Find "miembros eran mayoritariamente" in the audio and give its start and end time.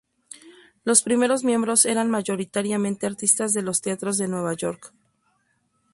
1.43-3.05